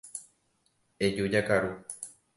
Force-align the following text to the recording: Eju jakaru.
Eju 1.05 1.29
jakaru. 1.35 1.73